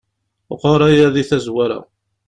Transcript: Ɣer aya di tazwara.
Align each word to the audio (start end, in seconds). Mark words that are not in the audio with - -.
Ɣer 0.61 0.79
aya 0.89 1.07
di 1.13 1.23
tazwara. 1.29 1.79